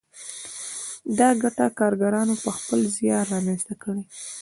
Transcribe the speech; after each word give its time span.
دا 1.17 1.29
ګټه 1.41 1.65
کارګرانو 1.79 2.35
په 2.43 2.49
خپل 2.57 2.79
زیار 2.97 3.25
رامنځته 3.33 3.73
کړې 3.83 4.03
ده 4.07 4.11